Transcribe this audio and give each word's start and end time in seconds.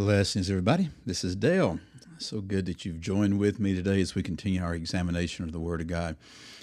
Blessings, 0.00 0.48
everybody. 0.48 0.88
This 1.04 1.24
is 1.24 1.36
Dale. 1.36 1.78
So 2.16 2.40
good 2.40 2.64
that 2.64 2.86
you've 2.86 3.02
joined 3.02 3.38
with 3.38 3.60
me 3.60 3.74
today 3.74 4.00
as 4.00 4.14
we 4.14 4.22
continue 4.22 4.62
our 4.62 4.74
examination 4.74 5.44
of 5.44 5.52
the 5.52 5.60
Word 5.60 5.82
of 5.82 5.88
God. 5.88 6.16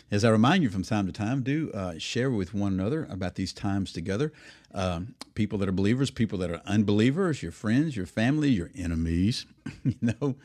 As 0.10 0.26
I 0.26 0.30
remind 0.30 0.64
you 0.64 0.72
from 0.72 0.82
time 0.82 1.06
to 1.06 1.12
time, 1.14 1.44
do 1.44 1.70
uh, 1.72 2.00
share 2.00 2.32
with 2.32 2.56
one 2.56 2.74
another 2.74 3.06
about 3.12 3.36
these 3.36 3.54
times 3.54 3.94
together. 3.94 4.34
Um, 4.74 5.14
people 5.36 5.60
that 5.60 5.70
are 5.70 5.72
believers, 5.72 6.10
people 6.10 6.40
that 6.40 6.50
are 6.50 6.64
unbelievers, 6.66 7.44
your 7.44 7.52
friends, 7.52 7.96
your 7.96 8.08
family, 8.08 8.50
your 8.50 8.72
enemies, 8.76 9.46
you 9.84 9.94
know, 10.02 10.36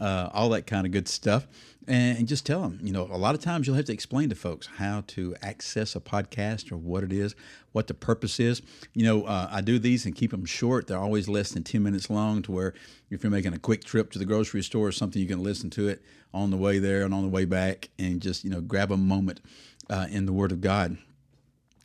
uh, 0.00 0.30
all 0.32 0.48
that 0.50 0.66
kind 0.66 0.86
of 0.86 0.92
good 0.92 1.08
stuff. 1.08 1.46
And, 1.86 2.28
just 2.28 2.46
tell 2.46 2.62
them, 2.62 2.78
you 2.82 2.92
know, 2.92 3.02
a 3.10 3.18
lot 3.18 3.34
of 3.34 3.40
times 3.40 3.66
you'll 3.66 3.74
have 3.74 3.86
to 3.86 3.92
explain 3.92 4.28
to 4.28 4.36
folks 4.36 4.68
how 4.76 5.02
to 5.08 5.34
access 5.42 5.96
a 5.96 6.00
podcast 6.00 6.70
or 6.70 6.76
what 6.76 7.02
it 7.02 7.12
is, 7.12 7.34
what 7.72 7.88
the 7.88 7.94
purpose 7.94 8.38
is. 8.38 8.62
You 8.94 9.04
know, 9.04 9.24
uh, 9.24 9.48
I 9.50 9.60
do 9.60 9.80
these 9.80 10.06
and 10.06 10.14
keep 10.14 10.30
them 10.30 10.44
short. 10.44 10.86
They're 10.86 10.98
always 10.98 11.28
less 11.28 11.50
than 11.50 11.64
10 11.64 11.82
minutes 11.82 12.08
long 12.08 12.42
to 12.42 12.52
where 12.52 12.74
if 13.10 13.24
you're 13.24 13.32
making 13.32 13.54
a 13.54 13.58
quick 13.58 13.82
trip 13.82 14.12
to 14.12 14.20
the 14.20 14.24
grocery 14.24 14.62
store 14.62 14.86
or 14.86 14.92
something, 14.92 15.20
you 15.20 15.26
can 15.26 15.42
listen 15.42 15.68
to 15.70 15.88
it 15.88 16.00
on 16.32 16.50
the 16.50 16.56
way 16.56 16.78
there 16.78 17.02
and 17.02 17.12
on 17.12 17.22
the 17.22 17.28
way 17.28 17.44
back 17.44 17.88
and 17.98 18.20
just, 18.20 18.44
you 18.44 18.50
know, 18.50 18.60
grab 18.60 18.92
a 18.92 18.96
moment 18.96 19.40
uh, 19.88 20.06
in 20.10 20.26
the 20.26 20.32
Word 20.32 20.52
of 20.52 20.60
God. 20.60 20.96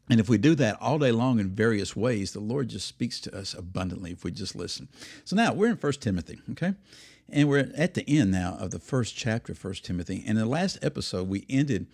And 0.09 0.19
if 0.19 0.29
we 0.29 0.37
do 0.37 0.53
that 0.55 0.77
all 0.79 0.99
day 0.99 1.11
long 1.11 1.39
in 1.39 1.49
various 1.49 1.95
ways, 1.95 2.31
the 2.31 2.39
Lord 2.39 2.67
just 2.67 2.87
speaks 2.87 3.19
to 3.21 3.35
us 3.35 3.55
abundantly 3.55 4.11
if 4.11 4.23
we 4.23 4.31
just 4.31 4.55
listen. 4.55 4.87
So 5.23 5.35
now 5.35 5.53
we're 5.53 5.71
in 5.71 5.77
First 5.77 6.01
Timothy, 6.01 6.39
okay? 6.51 6.75
And 7.29 7.49
we're 7.49 7.71
at 7.75 7.95
the 7.95 8.07
end 8.07 8.31
now 8.31 8.55
of 8.59 8.71
the 8.71 8.79
first 8.79 9.15
chapter 9.15 9.53
of 9.53 9.57
First 9.57 9.83
Timothy. 9.83 10.23
And 10.27 10.37
in 10.37 10.43
the 10.43 10.45
last 10.45 10.77
episode, 10.83 11.27
we 11.27 11.45
ended 11.49 11.87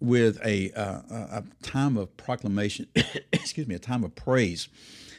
with 0.00 0.38
a, 0.44 0.70
uh, 0.72 1.00
a 1.10 1.44
time 1.62 1.96
of 1.96 2.16
proclamation, 2.16 2.86
excuse 3.32 3.66
me, 3.66 3.74
a 3.74 3.80
time 3.80 4.04
of 4.04 4.14
praise, 4.14 4.68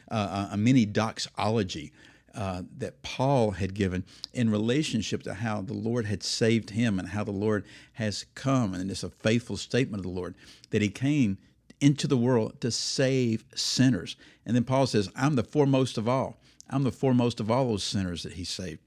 uh, 0.10 0.50
a 0.52 0.58
mini 0.58 0.86
doxology 0.86 1.92
uh, 2.34 2.62
that 2.78 3.02
Paul 3.02 3.52
had 3.52 3.74
given 3.74 4.06
in 4.34 4.50
relationship 4.50 5.24
to 5.24 5.34
how 5.34 5.62
the 5.62 5.74
Lord 5.74 6.06
had 6.06 6.24
saved 6.24 6.70
him 6.70 7.00
and 7.00 7.10
how 7.10 7.24
the 7.24 7.32
Lord 7.32 7.66
has 7.94 8.26
come. 8.36 8.74
And 8.74 8.90
it's 8.90 9.04
a 9.04 9.10
faithful 9.10 9.58
statement 9.58 10.00
of 10.00 10.12
the 10.12 10.18
Lord 10.18 10.36
that 10.70 10.82
he 10.82 10.90
came 10.90 11.38
into 11.82 12.08
the 12.08 12.18
world 12.18 12.62
to 12.62 12.72
save 12.72 13.44
sinners. 13.56 14.16
And 14.46 14.56
then 14.56 14.64
Paul 14.64 14.88
says, 14.88 15.10
I'm 15.16 15.36
the 15.36 15.44
foremost 15.44 15.98
of 15.98 16.08
all. 16.08 16.40
I'm 16.70 16.84
the 16.84 16.92
foremost 16.92 17.40
of 17.40 17.50
all 17.50 17.68
those 17.68 17.84
sinners 17.84 18.24
that 18.24 18.34
he 18.34 18.44
saved. 18.44 18.80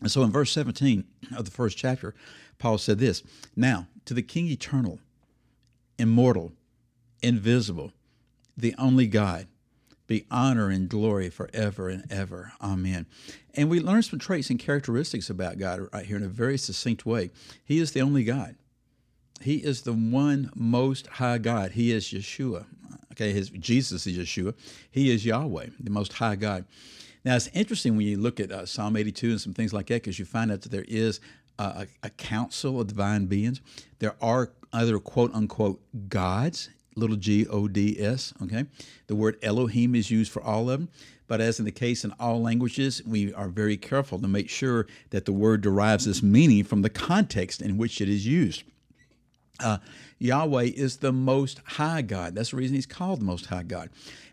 And 0.00 0.10
so 0.10 0.22
in 0.22 0.30
verse 0.30 0.52
17 0.52 1.04
of 1.36 1.44
the 1.44 1.50
first 1.50 1.76
chapter, 1.76 2.14
Paul 2.58 2.78
said 2.78 2.98
this 2.98 3.22
Now, 3.56 3.86
to 4.04 4.14
the 4.14 4.22
King 4.22 4.46
eternal, 4.48 4.98
immortal, 5.98 6.52
invisible, 7.22 7.92
the 8.56 8.74
only 8.78 9.06
God, 9.06 9.46
be 10.06 10.26
honor 10.30 10.70
and 10.70 10.88
glory 10.88 11.30
forever 11.30 11.88
and 11.88 12.10
ever. 12.10 12.52
Amen. 12.60 13.06
And 13.54 13.70
we 13.70 13.80
learn 13.80 14.02
some 14.02 14.18
traits 14.18 14.50
and 14.50 14.58
characteristics 14.58 15.30
about 15.30 15.58
God 15.58 15.88
right 15.92 16.04
here 16.04 16.16
in 16.16 16.22
a 16.22 16.28
very 16.28 16.58
succinct 16.58 17.06
way. 17.06 17.30
He 17.64 17.78
is 17.78 17.92
the 17.92 18.02
only 18.02 18.24
God. 18.24 18.56
He 19.40 19.56
is 19.56 19.82
the 19.82 19.92
one 19.92 20.50
most 20.54 21.06
high 21.06 21.38
God. 21.38 21.72
He 21.72 21.92
is 21.92 22.06
Yeshua. 22.06 22.66
Okay, 23.12 23.32
his 23.32 23.50
Jesus 23.50 24.06
is 24.06 24.18
Yeshua. 24.18 24.54
He 24.90 25.10
is 25.10 25.24
Yahweh, 25.24 25.66
the 25.78 25.90
most 25.90 26.14
high 26.14 26.36
God. 26.36 26.64
Now, 27.24 27.36
it's 27.36 27.48
interesting 27.48 27.96
when 27.96 28.06
you 28.06 28.18
look 28.18 28.40
at 28.40 28.50
uh, 28.50 28.64
Psalm 28.64 28.96
82 28.96 29.30
and 29.30 29.40
some 29.40 29.54
things 29.54 29.72
like 29.72 29.86
that 29.88 30.02
because 30.02 30.18
you 30.18 30.24
find 30.24 30.50
out 30.50 30.62
that 30.62 30.70
there 30.72 30.86
is 30.88 31.20
a, 31.58 31.86
a 32.02 32.10
council 32.10 32.80
of 32.80 32.86
divine 32.86 33.26
beings. 33.26 33.60
There 33.98 34.16
are 34.20 34.52
other 34.72 34.98
quote 34.98 35.34
unquote 35.34 35.80
gods, 36.08 36.70
little 36.96 37.16
g 37.16 37.46
O 37.48 37.68
D 37.68 37.96
S, 38.00 38.32
okay? 38.42 38.64
The 39.06 39.14
word 39.14 39.36
Elohim 39.42 39.94
is 39.94 40.10
used 40.10 40.32
for 40.32 40.42
all 40.42 40.70
of 40.70 40.80
them. 40.80 40.88
But 41.26 41.40
as 41.40 41.58
in 41.60 41.64
the 41.64 41.70
case 41.70 42.04
in 42.04 42.12
all 42.18 42.42
languages, 42.42 43.02
we 43.06 43.32
are 43.34 43.48
very 43.48 43.76
careful 43.76 44.18
to 44.18 44.26
make 44.26 44.48
sure 44.48 44.86
that 45.10 45.26
the 45.26 45.32
word 45.32 45.60
derives 45.60 46.06
its 46.06 46.22
meaning 46.22 46.64
from 46.64 46.82
the 46.82 46.90
context 46.90 47.62
in 47.62 47.76
which 47.76 48.00
it 48.00 48.08
is 48.08 48.26
used. 48.26 48.64
Uh, 49.60 49.78
Yahweh 50.18 50.64
is 50.74 50.98
the 50.98 51.12
most 51.12 51.60
high 51.64 52.02
God. 52.02 52.34
That's 52.34 52.50
the 52.50 52.56
reason 52.56 52.74
he's 52.74 52.86
called 52.86 53.20
the 53.20 53.24
most 53.24 53.46
high 53.46 53.62
God. 53.62 53.90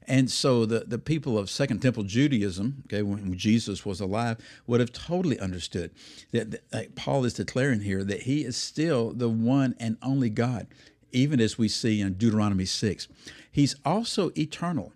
And 0.08 0.32
so 0.32 0.66
the, 0.66 0.80
the 0.88 0.98
people 0.98 1.38
of 1.38 1.50
Second 1.50 1.82
Temple 1.82 2.04
Judaism, 2.04 2.84
okay, 2.86 3.02
when 3.02 3.38
Jesus 3.38 3.86
was 3.86 4.00
alive, 4.00 4.38
would 4.66 4.80
have 4.80 4.94
totally 4.94 5.38
understood 5.40 5.92
that, 6.32 6.70
that 6.72 6.96
Paul 6.96 7.26
is 7.26 7.34
declaring 7.34 7.82
here 7.82 8.04
that 8.06 8.22
he 8.22 8.46
is 8.46 8.56
still 8.56 9.12
the 9.12 9.30
one 9.30 9.76
and 9.80 9.98
only 10.02 10.30
God, 10.30 10.68
even 11.12 11.42
as 11.42 11.58
we 11.58 11.68
see 11.68 12.00
in 12.00 12.14
Deuteronomy 12.14 12.66
6. 12.66 13.08
He's 13.52 13.76
also 13.84 14.32
eternal. 14.38 14.94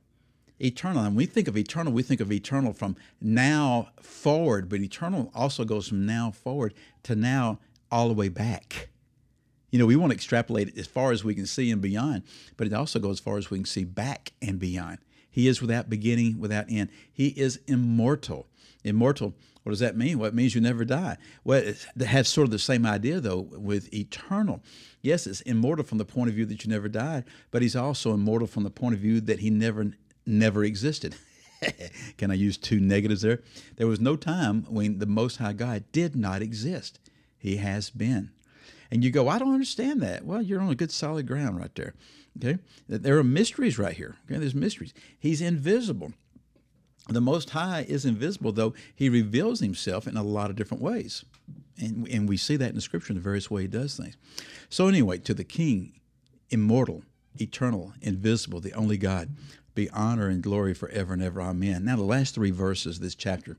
Eternal. 0.60 1.00
And 1.00 1.08
when 1.10 1.16
we 1.16 1.26
think 1.26 1.50
of 1.50 1.58
eternal, 1.58 1.92
we 1.92 2.04
think 2.04 2.22
of 2.22 2.32
eternal 2.32 2.72
from 2.72 2.96
now 3.20 3.90
forward, 4.02 4.70
but 4.70 4.80
eternal 4.80 5.30
also 5.36 5.66
goes 5.66 5.90
from 5.90 6.06
now 6.06 6.32
forward 6.32 6.74
to 7.04 7.16
now 7.16 7.60
all 7.92 8.08
the 8.08 8.14
way 8.14 8.30
back. 8.30 8.91
You 9.72 9.80
know, 9.80 9.86
we 9.86 9.96
want 9.96 10.12
to 10.12 10.16
extrapolate 10.16 10.68
it 10.68 10.78
as 10.78 10.88
far 10.88 11.12
as 11.12 11.24
we 11.24 11.34
can 11.34 11.46
see 11.46 11.72
and 11.72 11.82
beyond, 11.82 12.24
but 12.58 12.68
it 12.68 12.74
also 12.74 13.00
goes 13.00 13.18
as 13.18 13.20
far 13.22 13.38
as 13.38 13.50
we 13.50 13.60
can 13.60 13.66
see 13.66 13.86
back 13.86 14.34
and 14.42 14.60
beyond. 14.60 15.00
He 15.30 15.48
is 15.48 15.62
without 15.62 15.90
beginning, 15.90 16.40
without 16.40 16.66
end. 16.70 16.90
He 17.12 17.30
is 17.30 17.60
immortal. 17.68 18.48
Immortal, 18.84 19.34
what 19.64 19.72
does 19.72 19.80
that 19.80 19.96
mean? 19.96 20.20
Well, 20.20 20.28
it 20.28 20.34
means 20.34 20.56
you 20.56 20.62
never 20.62 20.84
die. 20.84 21.18
Well, 21.46 21.64
it 21.64 21.88
has 22.02 22.28
sort 22.28 22.46
of 22.46 22.52
the 22.52 22.60
same 22.60 22.86
idea, 22.86 23.22
though, 23.22 23.40
with 23.40 23.94
eternal. 23.94 24.62
Yes, 25.02 25.26
it's 25.26 25.42
immortal 25.42 25.86
from 25.86 26.00
the 26.00 26.06
point 26.06 26.30
of 26.30 26.36
view 26.36 26.46
that 26.48 26.66
you 26.66 26.70
never 26.70 26.90
died, 26.90 27.24
but 27.50 27.62
he's 27.62 27.76
also 27.76 28.14
immortal 28.14 28.48
from 28.48 28.64
the 28.64 28.70
point 28.70 28.96
of 28.96 29.02
view 29.02 29.22
that 29.22 29.40
he 29.40 29.50
never, 29.50 29.94
never 30.26 30.66
existed. 30.66 31.16
Can 32.18 32.30
I 32.30 32.34
use 32.34 32.58
two 32.58 32.80
negatives 32.80 33.22
there? 33.22 33.42
There 33.78 33.88
was 33.88 34.02
no 34.02 34.16
time 34.18 34.64
when 34.64 35.00
the 35.00 35.06
Most 35.06 35.38
High 35.38 35.54
God 35.54 35.86
did 35.92 36.16
not 36.16 36.42
exist. 36.42 37.00
He 37.38 37.58
has 37.58 37.90
been 37.90 38.32
and 38.92 39.04
you 39.04 39.10
go, 39.10 39.30
I 39.30 39.40
don't 39.40 39.54
understand 39.54 40.02
that. 40.02 40.26
Well, 40.26 40.42
you're 40.42 40.62
on 40.62 40.70
a 40.70 40.76
good 40.76 40.92
solid 40.92 41.26
ground 41.26 41.58
right 41.58 41.74
there. 41.76 41.94
Okay, 42.38 42.60
there 42.88 43.18
are 43.18 43.24
mysteries 43.24 43.80
right 43.80 43.96
here. 43.96 44.18
Okay, 44.26 44.40
there's 44.40 44.56
mysteries. 44.56 44.94
He's 45.20 45.42
invisible. 45.42 46.14
The 47.10 47.22
Most 47.22 47.50
High 47.52 47.86
is 47.88 48.06
invisible, 48.06 48.52
though 48.52 48.74
He 48.96 49.10
reveals 49.10 49.60
Himself 49.60 50.08
in 50.08 50.16
a 50.16 50.24
lot 50.24 50.50
of 50.50 50.56
different 50.56 50.84
ways, 50.84 51.26
and 51.78 52.08
and 52.08 52.30
we 52.30 52.38
see 52.38 52.56
that 52.58 52.70
in 52.70 52.76
the 52.76 52.82
Scripture 52.82 53.12
in 53.12 53.18
the 53.18 53.24
various 53.24 53.50
way 53.50 53.64
He 53.64 53.68
does 53.68 53.98
things. 53.98 54.16
So 54.70 54.88
anyway, 54.88 55.18
to 55.20 55.34
the 55.34 55.44
King, 55.44 56.00
immortal, 56.50 57.04
eternal, 57.40 57.94
invisible, 58.02 58.62
the 58.62 58.74
only 58.74 58.98
God, 58.98 59.30
be 59.74 59.90
honor 59.90 60.28
and 60.28 60.44
glory 60.44 60.74
forever 60.74 61.14
and 61.14 61.24
ever. 61.24 61.42
Amen. 61.42 61.84
Now 61.84 61.96
the 61.96 62.04
last 62.04 62.36
three 62.36 62.52
verses 62.52 62.98
of 62.98 63.04
this 63.04 63.16
chapter, 63.16 63.58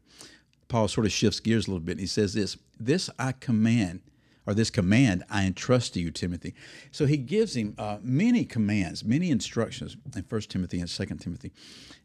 Paul 0.68 0.88
sort 0.88 1.06
of 1.06 1.12
shifts 1.12 1.40
gears 1.40 1.66
a 1.66 1.70
little 1.70 1.84
bit. 1.84 1.92
And 1.92 2.00
he 2.00 2.06
says 2.06 2.32
this: 2.32 2.56
This 2.78 3.10
I 3.18 3.32
command 3.32 4.00
or 4.46 4.54
this 4.54 4.70
command 4.70 5.24
I 5.30 5.44
entrust 5.44 5.94
to 5.94 6.00
you, 6.00 6.10
Timothy. 6.10 6.54
So 6.90 7.06
he 7.06 7.16
gives 7.16 7.56
him 7.56 7.74
uh, 7.78 7.98
many 8.02 8.44
commands, 8.44 9.04
many 9.04 9.30
instructions 9.30 9.96
in 10.14 10.22
First 10.24 10.50
Timothy 10.50 10.80
and 10.80 10.90
Second 10.90 11.18
Timothy. 11.18 11.52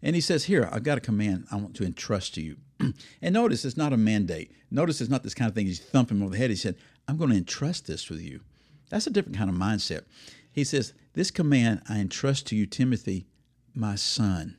And 0.01 0.15
he 0.15 0.21
says, 0.21 0.45
Here, 0.45 0.69
I've 0.71 0.83
got 0.83 0.97
a 0.97 1.01
command 1.01 1.47
I 1.51 1.55
want 1.55 1.75
to 1.75 1.83
entrust 1.83 2.35
to 2.35 2.41
you. 2.41 2.57
and 3.21 3.33
notice 3.33 3.65
it's 3.65 3.77
not 3.77 3.93
a 3.93 3.97
mandate. 3.97 4.51
Notice 4.69 5.01
it's 5.01 5.09
not 5.09 5.23
this 5.23 5.33
kind 5.33 5.49
of 5.49 5.55
thing 5.55 5.65
he's 5.65 5.79
thumping 5.79 6.17
him 6.17 6.23
over 6.23 6.31
the 6.31 6.37
head. 6.37 6.49
He 6.49 6.55
said, 6.55 6.75
I'm 7.07 7.17
going 7.17 7.31
to 7.31 7.37
entrust 7.37 7.87
this 7.87 8.09
with 8.09 8.21
you. 8.21 8.41
That's 8.89 9.07
a 9.07 9.11
different 9.11 9.37
kind 9.37 9.49
of 9.49 9.55
mindset. 9.55 10.03
He 10.51 10.63
says, 10.63 10.93
This 11.13 11.31
command 11.31 11.81
I 11.89 11.99
entrust 11.99 12.47
to 12.47 12.55
you, 12.55 12.65
Timothy, 12.65 13.27
my 13.73 13.95
son. 13.95 14.57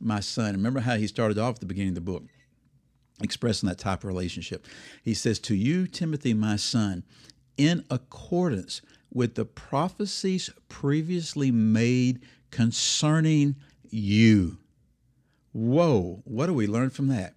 My 0.00 0.20
son. 0.20 0.52
Remember 0.52 0.80
how 0.80 0.96
he 0.96 1.06
started 1.06 1.38
off 1.38 1.56
at 1.56 1.60
the 1.60 1.66
beginning 1.66 1.90
of 1.90 1.94
the 1.96 2.00
book 2.00 2.24
expressing 3.22 3.68
that 3.68 3.78
type 3.78 4.00
of 4.00 4.08
relationship. 4.08 4.66
He 5.02 5.14
says, 5.14 5.38
To 5.40 5.54
you, 5.54 5.86
Timothy, 5.86 6.34
my 6.34 6.56
son, 6.56 7.04
in 7.56 7.84
accordance 7.90 8.80
with 9.12 9.34
the 9.34 9.44
prophecies 9.44 10.50
previously 10.68 11.50
made 11.50 12.20
concerning 12.50 13.56
you. 13.90 14.58
Whoa, 15.52 16.22
what 16.24 16.46
do 16.46 16.54
we 16.54 16.66
learn 16.66 16.90
from 16.90 17.08
that? 17.08 17.34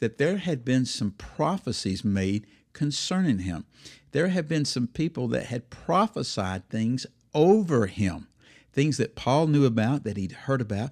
That 0.00 0.18
there 0.18 0.38
had 0.38 0.64
been 0.64 0.84
some 0.84 1.12
prophecies 1.12 2.04
made 2.04 2.46
concerning 2.72 3.40
him. 3.40 3.64
There 4.12 4.28
had 4.28 4.48
been 4.48 4.64
some 4.64 4.86
people 4.86 5.28
that 5.28 5.46
had 5.46 5.70
prophesied 5.70 6.68
things 6.68 7.06
over 7.32 7.86
him, 7.86 8.28
things 8.72 8.96
that 8.98 9.16
Paul 9.16 9.46
knew 9.46 9.64
about, 9.64 10.04
that 10.04 10.16
he'd 10.16 10.32
heard 10.32 10.60
about, 10.60 10.90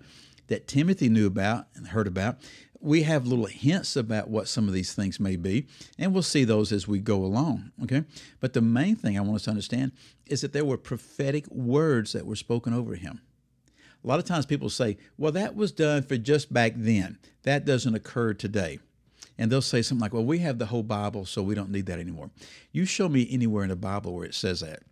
that 0.49 0.67
Timothy 0.67 1.08
knew 1.08 1.26
about 1.26 1.67
and 1.75 1.88
heard 1.88 2.06
about 2.06 2.38
we 2.82 3.05
have 3.05 3.26
little 3.26 3.46
hints 3.46 3.94
about 3.96 4.29
what 4.29 4.49
some 4.49 4.67
of 4.67 4.75
these 4.75 4.93
things 4.93 5.20
may 5.20 5.37
be, 5.37 5.67
and 5.99 6.12
we'll 6.12 6.23
see 6.23 6.44
those 6.44 6.73
as 6.73 6.88
we 6.88 6.99
go 6.99 7.25
along. 7.25 7.70
Okay. 7.84 8.05
But 8.40 8.52
the 8.52 8.61
main 8.61 8.96
thing 8.96 9.17
I 9.17 9.20
want 9.20 9.37
us 9.37 9.44
to 9.44 9.50
understand 9.50 9.93
is 10.26 10.40
that 10.40 10.52
there 10.52 10.64
were 10.64 10.76
prophetic 10.76 11.46
words 11.49 12.12
that 12.12 12.26
were 12.26 12.37
spoken 12.37 12.75
over 12.75 12.96
him. 12.96 13.20
A 14.05 14.08
lot 14.08 14.19
of 14.19 14.25
times 14.25 14.46
people 14.46 14.69
say, 14.69 14.99
well, 15.17 15.31
that 15.32 15.55
was 15.55 15.70
done 15.70 16.02
for 16.02 16.17
just 16.17 16.52
back 16.52 16.73
then. 16.75 17.19
That 17.44 17.64
doesn't 17.64 17.94
occur 17.94 18.34
today. 18.34 18.81
And 19.38 19.50
they'll 19.50 19.62
say 19.62 19.81
something 19.81 20.02
like, 20.02 20.12
well, 20.12 20.25
we 20.25 20.40
have 20.40 20.58
the 20.58 20.67
whole 20.67 20.82
Bible, 20.82 21.25
so 21.25 21.43
we 21.43 21.55
don't 21.55 21.70
need 21.70 21.87
that 21.87 22.00
anymore. 22.00 22.31
You 22.73 22.84
show 22.84 23.08
me 23.08 23.29
anywhere 23.31 23.62
in 23.62 23.70
the 23.70 23.76
Bible 23.76 24.12
where 24.12 24.25
it 24.25 24.34
says 24.34 24.61
that. 24.61 24.82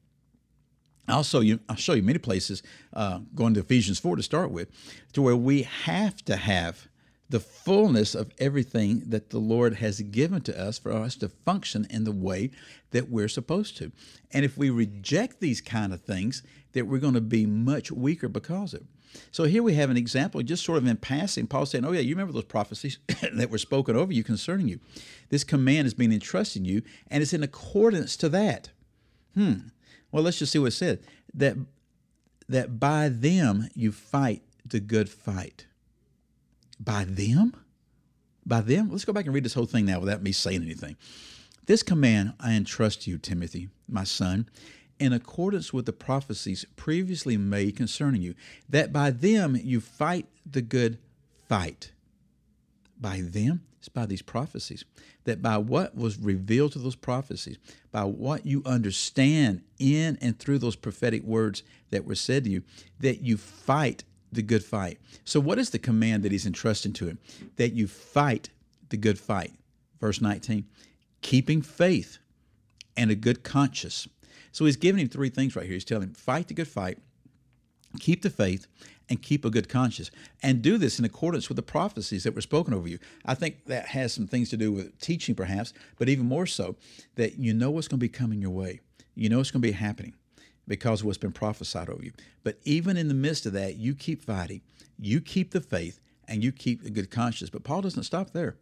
I'll 1.08 1.24
show 1.24 1.40
you. 1.40 1.58
I'll 1.68 1.76
show 1.76 1.94
you 1.94 2.04
many 2.04 2.20
places. 2.20 2.62
Uh, 2.92 3.20
going 3.34 3.54
to 3.54 3.60
Ephesians 3.60 3.98
four 3.98 4.14
to 4.14 4.22
start 4.22 4.52
with, 4.52 4.68
to 5.14 5.22
where 5.22 5.36
we 5.36 5.62
have 5.62 6.24
to 6.26 6.36
have 6.36 6.86
the 7.30 7.40
fullness 7.40 8.14
of 8.14 8.32
everything 8.38 9.04
that 9.06 9.30
the 9.30 9.38
Lord 9.38 9.76
has 9.76 10.00
given 10.00 10.42
to 10.42 10.60
us 10.60 10.78
for 10.78 10.92
us 10.92 11.14
to 11.16 11.28
function 11.28 11.86
in 11.88 12.04
the 12.04 12.12
way 12.12 12.50
that 12.90 13.08
we're 13.08 13.28
supposed 13.28 13.76
to. 13.78 13.92
And 14.32 14.44
if 14.44 14.58
we 14.58 14.68
reject 14.68 15.40
these 15.40 15.60
kind 15.60 15.92
of 15.92 16.02
things, 16.02 16.42
that 16.72 16.86
we're 16.86 16.98
going 16.98 17.14
to 17.14 17.20
be 17.20 17.46
much 17.46 17.90
weaker 17.90 18.28
because 18.28 18.74
of. 18.74 18.82
So 19.32 19.44
here 19.44 19.62
we 19.62 19.74
have 19.74 19.90
an 19.90 19.96
example, 19.96 20.42
just 20.42 20.64
sort 20.64 20.78
of 20.78 20.86
in 20.86 20.96
passing, 20.96 21.46
Paul 21.46 21.66
saying, 21.66 21.84
Oh, 21.84 21.92
yeah, 21.92 22.00
you 22.00 22.14
remember 22.14 22.32
those 22.32 22.44
prophecies 22.44 22.98
that 23.32 23.50
were 23.50 23.58
spoken 23.58 23.96
over 23.96 24.12
you 24.12 24.22
concerning 24.22 24.68
you. 24.68 24.78
This 25.30 25.42
command 25.42 25.86
is 25.86 25.94
being 25.94 26.12
entrusted 26.12 26.66
you, 26.66 26.82
and 27.08 27.22
it's 27.22 27.32
in 27.32 27.42
accordance 27.42 28.16
to 28.18 28.28
that. 28.28 28.70
Hmm. 29.34 29.54
Well, 30.12 30.22
let's 30.22 30.38
just 30.38 30.52
see 30.52 30.58
what 30.58 30.66
it 30.66 30.72
said. 30.72 31.00
That 31.34 31.56
that 32.48 32.80
by 32.80 33.08
them 33.08 33.68
you 33.74 33.92
fight 33.92 34.42
the 34.64 34.80
good 34.80 35.08
fight. 35.08 35.66
By 36.82 37.04
them? 37.04 37.54
By 38.46 38.62
them? 38.62 38.90
Let's 38.90 39.04
go 39.04 39.12
back 39.12 39.26
and 39.26 39.34
read 39.34 39.44
this 39.44 39.54
whole 39.54 39.66
thing 39.66 39.84
now 39.84 40.00
without 40.00 40.22
me 40.22 40.32
saying 40.32 40.62
anything. 40.62 40.96
This 41.66 41.82
command 41.82 42.32
I 42.40 42.54
entrust 42.54 43.06
you, 43.06 43.18
Timothy, 43.18 43.68
my 43.86 44.04
son, 44.04 44.48
in 44.98 45.12
accordance 45.12 45.72
with 45.72 45.86
the 45.86 45.92
prophecies 45.92 46.64
previously 46.76 47.36
made 47.36 47.76
concerning 47.76 48.22
you, 48.22 48.34
that 48.68 48.92
by 48.92 49.10
them 49.10 49.56
you 49.62 49.80
fight 49.80 50.26
the 50.50 50.62
good 50.62 50.98
fight. 51.48 51.92
By 52.98 53.20
them? 53.20 53.62
It's 53.78 53.88
by 53.88 54.04
these 54.06 54.20
prophecies. 54.20 54.84
That 55.24 55.40
by 55.40 55.58
what 55.58 55.94
was 55.94 56.18
revealed 56.18 56.72
to 56.72 56.78
those 56.78 56.96
prophecies, 56.96 57.58
by 57.90 58.04
what 58.04 58.44
you 58.44 58.62
understand 58.66 59.62
in 59.78 60.18
and 60.20 60.38
through 60.38 60.58
those 60.58 60.76
prophetic 60.76 61.22
words 61.22 61.62
that 61.90 62.04
were 62.04 62.14
said 62.14 62.44
to 62.44 62.50
you, 62.50 62.62
that 63.00 63.22
you 63.22 63.36
fight 63.36 64.04
the 64.32 64.42
good 64.42 64.64
fight. 64.64 64.98
So, 65.24 65.40
what 65.40 65.58
is 65.58 65.70
the 65.70 65.78
command 65.78 66.22
that 66.22 66.32
he's 66.32 66.46
entrusting 66.46 66.92
to 66.94 67.06
him? 67.06 67.18
That 67.56 67.72
you 67.72 67.86
fight 67.86 68.50
the 68.88 68.96
good 68.96 69.18
fight. 69.18 69.52
Verse 70.00 70.20
19, 70.20 70.64
keeping 71.20 71.62
faith 71.62 72.18
and 72.96 73.10
a 73.10 73.14
good 73.14 73.42
conscience. 73.42 74.08
So, 74.52 74.64
he's 74.64 74.76
giving 74.76 75.00
him 75.00 75.08
three 75.08 75.30
things 75.30 75.56
right 75.56 75.64
here. 75.64 75.74
He's 75.74 75.84
telling 75.84 76.08
him, 76.08 76.14
fight 76.14 76.48
the 76.48 76.54
good 76.54 76.68
fight, 76.68 76.98
keep 77.98 78.22
the 78.22 78.30
faith, 78.30 78.66
and 79.08 79.20
keep 79.20 79.44
a 79.44 79.50
good 79.50 79.68
conscience. 79.68 80.10
And 80.42 80.62
do 80.62 80.78
this 80.78 80.98
in 80.98 81.04
accordance 81.04 81.48
with 81.48 81.56
the 81.56 81.62
prophecies 81.62 82.22
that 82.24 82.34
were 82.34 82.40
spoken 82.40 82.72
over 82.72 82.88
you. 82.88 82.98
I 83.26 83.34
think 83.34 83.66
that 83.66 83.86
has 83.86 84.12
some 84.14 84.28
things 84.28 84.50
to 84.50 84.56
do 84.56 84.72
with 84.72 84.98
teaching, 85.00 85.34
perhaps, 85.34 85.72
but 85.98 86.08
even 86.08 86.26
more 86.26 86.46
so, 86.46 86.76
that 87.16 87.38
you 87.38 87.52
know 87.52 87.70
what's 87.70 87.88
going 87.88 87.98
to 87.98 88.04
be 88.04 88.08
coming 88.08 88.40
your 88.40 88.52
way. 88.52 88.80
You 89.16 89.28
know 89.28 89.38
what's 89.38 89.50
going 89.50 89.62
to 89.62 89.68
be 89.68 89.72
happening 89.72 90.14
because 90.70 91.00
of 91.00 91.06
what's 91.06 91.18
been 91.18 91.32
prophesied 91.32 91.88
over 91.88 92.04
you. 92.04 92.12
But 92.44 92.60
even 92.62 92.96
in 92.96 93.08
the 93.08 93.14
midst 93.14 93.44
of 93.44 93.52
that, 93.54 93.74
you 93.74 93.92
keep 93.92 94.22
fighting, 94.22 94.60
you 95.00 95.20
keep 95.20 95.50
the 95.50 95.60
faith, 95.60 96.00
and 96.28 96.44
you 96.44 96.52
keep 96.52 96.84
a 96.84 96.90
good 96.90 97.10
conscience. 97.10 97.50
But 97.50 97.64
Paul 97.64 97.82
doesn't 97.82 98.04
stop 98.04 98.30
there. 98.30 98.54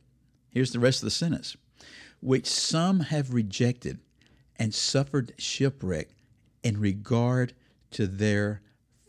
Here's 0.49 0.73
the 0.73 0.81
rest 0.81 1.03
of 1.03 1.05
the 1.05 1.11
sentence 1.11 1.55
which 2.21 2.47
some 2.47 3.01
have 3.01 3.35
rejected 3.35 3.99
and 4.57 4.75
suffered 4.75 5.35
shipwreck 5.37 6.09
in 6.63 6.81
regard 6.81 7.53
to 7.91 8.07
their 8.07 8.63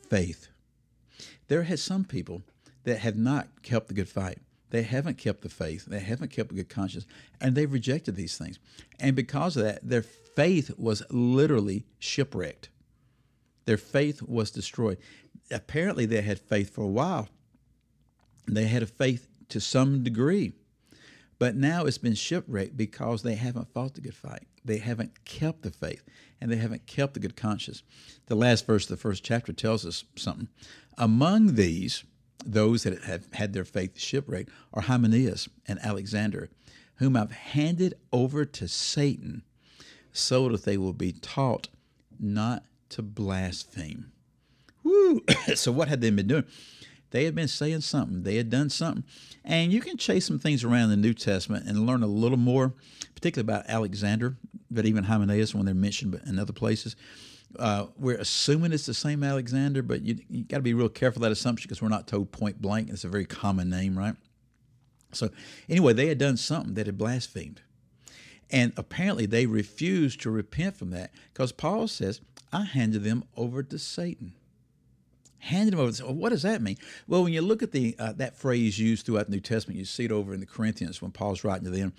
faith. 0.09 0.49
There 1.47 1.63
has 1.63 1.81
some 1.81 2.03
people 2.03 2.43
that 2.83 2.99
have 2.99 3.15
not 3.15 3.63
kept 3.63 3.87
the 3.87 3.93
good 3.93 4.09
fight. 4.09 4.39
They 4.71 4.83
haven't 4.83 5.17
kept 5.17 5.41
the 5.41 5.49
faith. 5.49 5.85
They 5.85 6.01
haven't 6.01 6.31
kept 6.31 6.51
a 6.51 6.55
good 6.55 6.69
conscience, 6.69 7.05
and 7.39 7.55
they've 7.55 7.71
rejected 7.71 8.17
these 8.17 8.37
things. 8.37 8.59
And 8.99 9.15
because 9.15 9.55
of 9.55 9.63
that, 9.63 9.87
their 9.87 10.03
faith 10.03 10.71
was 10.77 11.01
literally 11.09 11.85
shipwrecked. 11.97 12.69
Their 13.69 13.77
faith 13.77 14.23
was 14.23 14.49
destroyed. 14.49 14.97
Apparently, 15.51 16.07
they 16.07 16.23
had 16.23 16.39
faith 16.39 16.73
for 16.73 16.81
a 16.81 16.87
while. 16.87 17.29
They 18.47 18.65
had 18.65 18.81
a 18.81 18.87
faith 18.87 19.27
to 19.49 19.59
some 19.59 20.03
degree. 20.03 20.53
But 21.37 21.55
now 21.55 21.85
it's 21.85 21.99
been 21.99 22.15
shipwrecked 22.15 22.75
because 22.75 23.21
they 23.21 23.35
haven't 23.35 23.71
fought 23.71 23.93
the 23.93 24.01
good 24.01 24.15
fight. 24.15 24.47
They 24.65 24.79
haven't 24.79 25.23
kept 25.23 25.61
the 25.61 25.69
faith 25.69 26.03
and 26.41 26.49
they 26.49 26.55
haven't 26.55 26.87
kept 26.87 27.13
the 27.13 27.19
good 27.19 27.35
conscience. 27.35 27.83
The 28.25 28.33
last 28.33 28.65
verse 28.65 28.85
of 28.85 28.89
the 28.89 28.97
first 28.97 29.23
chapter 29.23 29.53
tells 29.53 29.85
us 29.85 30.03
something. 30.15 30.47
Among 30.97 31.53
these, 31.53 32.03
those 32.43 32.81
that 32.81 33.03
have 33.03 33.31
had 33.33 33.53
their 33.53 33.65
faith 33.65 33.99
shipwrecked 33.99 34.49
are 34.73 34.81
Hymenaeus 34.81 35.47
and 35.67 35.77
Alexander, 35.83 36.49
whom 36.95 37.15
I've 37.15 37.33
handed 37.33 37.93
over 38.11 38.45
to 38.45 38.67
Satan 38.67 39.43
so 40.11 40.49
that 40.49 40.65
they 40.65 40.79
will 40.79 40.93
be 40.93 41.11
taught 41.11 41.67
not 42.19 42.63
to 42.89 43.01
blaspheme. 43.01 44.11
Woo! 44.83 45.21
so 45.55 45.71
what 45.71 45.87
had 45.87 46.01
they 46.01 46.09
been 46.09 46.27
doing? 46.27 46.45
They 47.11 47.25
had 47.25 47.35
been 47.35 47.47
saying 47.47 47.81
something. 47.81 48.23
They 48.23 48.35
had 48.35 48.49
done 48.49 48.69
something. 48.69 49.03
And 49.43 49.71
you 49.71 49.81
can 49.81 49.97
chase 49.97 50.25
some 50.25 50.39
things 50.39 50.63
around 50.63 50.89
the 50.89 50.97
New 50.97 51.13
Testament 51.13 51.65
and 51.67 51.87
learn 51.87 52.03
a 52.03 52.07
little 52.07 52.37
more, 52.37 52.73
particularly 53.15 53.51
about 53.51 53.69
Alexander, 53.69 54.37
but 54.69 54.85
even 54.85 55.05
Hymenaeus 55.05 55.55
when 55.55 55.65
they're 55.65 55.73
mentioned 55.73 56.19
in 56.25 56.37
other 56.37 56.53
places. 56.53 56.95
Uh, 57.57 57.87
we're 57.97 58.17
assuming 58.17 58.71
it's 58.71 58.85
the 58.85 58.93
same 58.93 59.23
Alexander, 59.23 59.81
but 59.81 60.03
you, 60.03 60.19
you 60.29 60.43
got 60.43 60.57
to 60.57 60.63
be 60.63 60.75
real 60.75 60.89
careful 60.89 61.21
that 61.23 61.31
assumption 61.31 61.67
because 61.67 61.81
we're 61.81 61.89
not 61.89 62.05
told 62.05 62.31
point 62.31 62.61
blank. 62.61 62.89
It's 62.89 63.03
a 63.03 63.09
very 63.09 63.25
common 63.25 63.71
name, 63.71 63.97
right? 63.97 64.15
So, 65.11 65.29
anyway, 65.67 65.93
they 65.93 66.07
had 66.07 66.19
done 66.19 66.37
something 66.37 66.75
that 66.75 66.85
had 66.85 66.97
blasphemed. 66.97 67.61
And 68.51 68.73
apparently 68.77 69.25
they 69.25 69.45
refused 69.45 70.21
to 70.21 70.31
repent 70.31 70.75
from 70.75 70.89
that 70.91 71.11
because 71.33 71.51
Paul 71.51 71.87
says, 71.87 72.21
I 72.51 72.63
handed 72.63 73.03
them 73.03 73.23
over 73.37 73.61
to 73.63 73.77
Satan. 73.77 74.33
Handed 75.39 75.73
them 75.73 75.79
over. 75.79 75.91
To, 75.91 76.05
well, 76.05 76.15
what 76.15 76.29
does 76.29 76.41
that 76.41 76.61
mean? 76.61 76.77
Well, 77.07 77.23
when 77.23 77.31
you 77.31 77.41
look 77.41 77.63
at 77.63 77.71
the 77.71 77.95
uh, 77.97 78.13
that 78.13 78.35
phrase 78.35 78.77
used 78.77 79.05
throughout 79.05 79.27
the 79.27 79.31
New 79.31 79.39
Testament, 79.39 79.79
you 79.79 79.85
see 79.85 80.05
it 80.05 80.11
over 80.11 80.33
in 80.33 80.39
the 80.39 80.45
Corinthians 80.45 81.01
when 81.01 81.11
Paul's 81.11 81.43
writing 81.43 81.63
to 81.63 81.69
them 81.69 81.93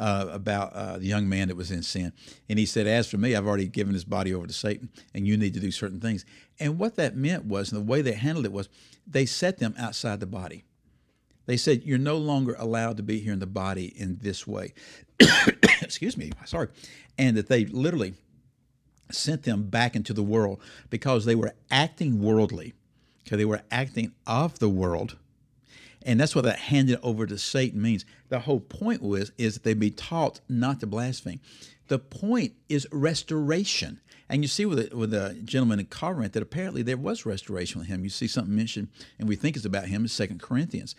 uh, 0.00 0.26
about 0.30 0.72
uh, 0.72 0.98
the 0.98 1.04
young 1.04 1.28
man 1.28 1.48
that 1.48 1.56
was 1.56 1.70
in 1.70 1.82
sin, 1.82 2.14
and 2.48 2.58
he 2.58 2.64
said, 2.64 2.86
"As 2.86 3.06
for 3.06 3.18
me, 3.18 3.34
I've 3.34 3.46
already 3.46 3.68
given 3.68 3.92
his 3.92 4.04
body 4.04 4.32
over 4.32 4.46
to 4.46 4.52
Satan, 4.54 4.88
and 5.12 5.26
you 5.26 5.36
need 5.36 5.52
to 5.54 5.60
do 5.60 5.70
certain 5.70 6.00
things." 6.00 6.24
And 6.58 6.78
what 6.78 6.96
that 6.96 7.14
meant 7.14 7.44
was, 7.44 7.70
and 7.70 7.80
the 7.80 7.84
way 7.84 8.00
they 8.00 8.12
handled 8.12 8.46
it 8.46 8.52
was, 8.52 8.70
they 9.06 9.26
set 9.26 9.58
them 9.58 9.74
outside 9.78 10.20
the 10.20 10.26
body. 10.26 10.64
They 11.44 11.58
said, 11.58 11.82
"You're 11.84 11.98
no 11.98 12.16
longer 12.16 12.56
allowed 12.58 12.96
to 12.98 13.02
be 13.02 13.18
here 13.20 13.34
in 13.34 13.38
the 13.38 13.46
body 13.46 13.86
in 13.86 14.18
this 14.22 14.46
way." 14.46 14.72
Excuse 15.82 16.16
me, 16.16 16.32
sorry, 16.44 16.68
and 17.16 17.36
that 17.36 17.48
they 17.48 17.64
literally 17.66 18.14
sent 19.10 19.44
them 19.44 19.64
back 19.64 19.96
into 19.96 20.12
the 20.12 20.22
world 20.22 20.60
because 20.90 21.24
they 21.24 21.34
were 21.34 21.54
acting 21.70 22.20
worldly. 22.22 22.74
Okay, 23.26 23.36
they 23.36 23.44
were 23.44 23.62
acting 23.70 24.12
of 24.26 24.58
the 24.58 24.68
world. 24.68 25.16
And 26.08 26.18
that's 26.18 26.34
what 26.34 26.46
that 26.46 26.58
handed 26.58 26.98
over 27.02 27.26
to 27.26 27.36
Satan 27.36 27.82
means. 27.82 28.06
The 28.30 28.40
whole 28.40 28.60
point 28.60 29.02
was 29.02 29.30
is 29.36 29.54
that 29.54 29.62
they 29.62 29.74
be 29.74 29.90
taught 29.90 30.40
not 30.48 30.80
to 30.80 30.86
blaspheme. 30.86 31.38
The 31.88 31.98
point 31.98 32.54
is 32.70 32.88
restoration. 32.90 34.00
And 34.26 34.42
you 34.42 34.48
see 34.48 34.64
with 34.64 34.88
the, 34.88 34.96
with 34.96 35.10
the 35.10 35.38
gentleman 35.44 35.80
in 35.80 35.86
Corinth 35.86 36.32
that 36.32 36.42
apparently 36.42 36.80
there 36.80 36.96
was 36.96 37.26
restoration 37.26 37.78
with 37.78 37.88
him. 37.88 38.04
You 38.04 38.10
see 38.10 38.26
something 38.26 38.56
mentioned, 38.56 38.88
and 39.18 39.28
we 39.28 39.36
think 39.36 39.54
it's 39.54 39.66
about 39.66 39.88
him 39.88 40.02
in 40.02 40.08
Second 40.08 40.40
Corinthians. 40.40 40.94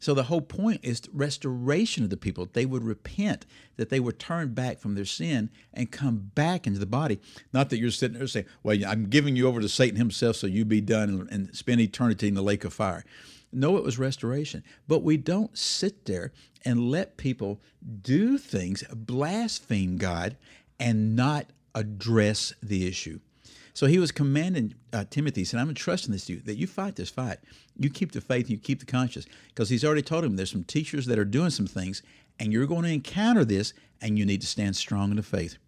So 0.00 0.14
the 0.14 0.24
whole 0.24 0.40
point 0.40 0.80
is 0.82 1.02
restoration 1.12 2.04
of 2.04 2.10
the 2.10 2.16
people. 2.16 2.48
They 2.50 2.66
would 2.66 2.84
repent, 2.84 3.44
that 3.76 3.90
they 3.90 4.00
would 4.00 4.18
turn 4.18 4.54
back 4.54 4.78
from 4.78 4.94
their 4.94 5.04
sin 5.04 5.50
and 5.74 5.90
come 5.90 6.30
back 6.34 6.66
into 6.66 6.78
the 6.78 6.86
body. 6.86 7.20
Not 7.52 7.68
that 7.68 7.78
you're 7.78 7.90
sitting 7.90 8.18
there 8.18 8.26
saying, 8.26 8.46
"Well, 8.62 8.78
I'm 8.86 9.08
giving 9.08 9.36
you 9.36 9.46
over 9.46 9.60
to 9.60 9.68
Satan 9.68 9.96
himself, 9.96 10.36
so 10.36 10.46
you 10.46 10.64
be 10.64 10.80
done 10.80 11.28
and 11.30 11.54
spend 11.54 11.82
eternity 11.82 12.28
in 12.28 12.34
the 12.34 12.42
lake 12.42 12.64
of 12.64 12.72
fire." 12.72 13.04
No, 13.54 13.76
it 13.76 13.84
was 13.84 13.98
restoration. 13.98 14.62
But 14.88 15.02
we 15.02 15.16
don't 15.16 15.56
sit 15.56 16.04
there 16.06 16.32
and 16.64 16.90
let 16.90 17.16
people 17.16 17.60
do 18.02 18.38
things, 18.38 18.82
blaspheme 18.92 19.96
God, 19.96 20.36
and 20.80 21.14
not 21.14 21.46
address 21.74 22.52
the 22.62 22.86
issue. 22.86 23.20
So 23.74 23.86
he 23.86 23.98
was 23.98 24.12
commanding 24.12 24.74
uh, 24.92 25.04
Timothy, 25.10 25.40
he 25.40 25.44
said, 25.44 25.58
I'm 25.58 25.68
entrusting 25.68 26.12
this 26.12 26.26
to 26.26 26.34
you, 26.34 26.40
that 26.42 26.56
you 26.56 26.66
fight 26.66 26.94
this 26.94 27.10
fight. 27.10 27.38
You 27.76 27.90
keep 27.90 28.12
the 28.12 28.20
faith, 28.20 28.48
you 28.48 28.56
keep 28.56 28.78
the 28.78 28.86
conscience. 28.86 29.26
Because 29.48 29.68
he's 29.68 29.84
already 29.84 30.02
told 30.02 30.24
him 30.24 30.36
there's 30.36 30.52
some 30.52 30.64
teachers 30.64 31.06
that 31.06 31.18
are 31.18 31.24
doing 31.24 31.50
some 31.50 31.66
things, 31.66 32.02
and 32.38 32.52
you're 32.52 32.66
going 32.66 32.84
to 32.84 32.92
encounter 32.92 33.44
this, 33.44 33.74
and 34.00 34.16
you 34.16 34.24
need 34.24 34.40
to 34.42 34.46
stand 34.46 34.76
strong 34.76 35.10
in 35.10 35.16
the 35.16 35.22
faith. 35.22 35.58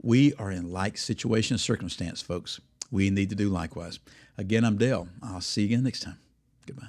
We 0.00 0.34
are 0.34 0.52
in 0.52 0.70
like 0.72 0.96
situation 0.96 1.54
and 1.54 1.60
circumstance, 1.60 2.22
folks. 2.22 2.60
We 2.92 3.10
need 3.10 3.30
to 3.30 3.36
do 3.36 3.48
likewise. 3.48 3.98
Again, 4.38 4.64
I'm 4.64 4.76
Dale. 4.76 5.08
I'll 5.22 5.40
see 5.40 5.62
you 5.62 5.68
again 5.68 5.84
next 5.84 6.00
time. 6.00 6.18
Goodbye. 6.66 6.88